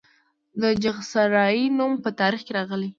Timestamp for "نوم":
1.77-1.93